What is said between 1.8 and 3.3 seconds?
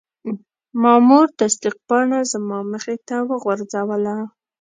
پاڼه زما مخې ته